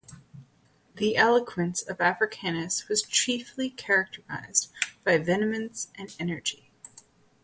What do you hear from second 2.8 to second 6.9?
was chiefly characterized by vehemence and energy.